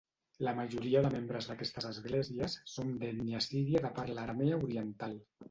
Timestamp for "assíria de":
3.45-3.95